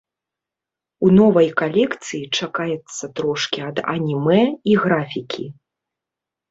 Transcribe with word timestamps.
У 1.07 1.09
новай 1.17 1.47
калекцыі 1.61 2.23
чакаецца 2.39 3.03
трошкі 3.21 3.59
ад 3.69 3.77
анімэ 3.95 4.43
і 4.75 4.81
графікі. 4.87 5.45